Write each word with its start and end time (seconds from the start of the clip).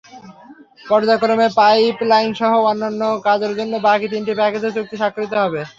পর্যায়ক্রমে 0.85 1.47
পাইপলাইনসহ 1.57 2.51
অন্যান্য 2.63 3.01
কাজের 3.27 3.53
জন্য 3.59 3.73
বাকি 3.87 4.07
তিনটি 4.13 4.33
প্যাকেজের 4.39 4.75
চুক্তি 4.77 4.95
স্বাক্ষরিত 4.97 5.33
হবে। 5.43 5.61